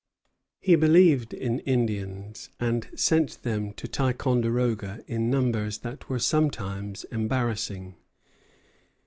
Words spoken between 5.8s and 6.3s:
that were